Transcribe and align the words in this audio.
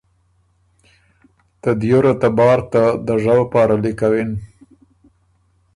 ته 1.61 1.69
دیوره 1.81 2.13
ته 2.21 2.29
بار 2.37 2.59
ته 2.71 2.83
دژؤ 3.05 3.39
پاره 3.51 3.77
لیکوِن۔ 3.83 4.31